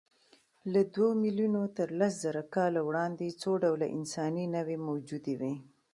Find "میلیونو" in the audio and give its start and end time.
1.23-1.61